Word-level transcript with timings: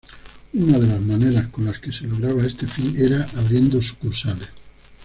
Una 0.53 0.79
de 0.79 0.87
las 0.87 0.99
maneras 0.99 1.45
con 1.51 1.65
las 1.65 1.77
que 1.77 1.91
se 1.91 2.05
lograba 2.07 2.41
este 2.47 2.65
fin 2.65 2.95
era 2.97 3.23
abriendo 3.37 3.79
sucursales. 3.83 4.49